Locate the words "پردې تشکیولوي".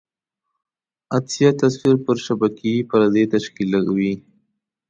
2.89-4.13